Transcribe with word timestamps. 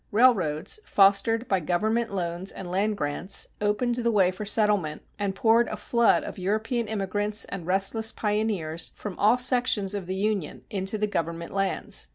Railroads, 0.11 0.79
fostered 0.83 1.47
by 1.47 1.59
government 1.59 2.11
loans 2.11 2.51
and 2.51 2.71
land 2.71 2.97
grants, 2.97 3.47
opened 3.61 3.93
the 3.97 4.09
way 4.11 4.31
for 4.31 4.45
settlement 4.45 5.03
and 5.19 5.35
poured 5.35 5.67
a 5.67 5.77
flood 5.77 6.23
of 6.23 6.39
European 6.39 6.87
immigrants 6.87 7.45
and 7.45 7.67
restless 7.67 8.11
pioneers 8.11 8.93
from 8.95 9.15
all 9.19 9.37
sections 9.37 9.93
of 9.93 10.07
the 10.07 10.15
Union 10.15 10.63
into 10.71 10.97
the 10.97 11.05
government 11.05 11.53
lands. 11.53 12.07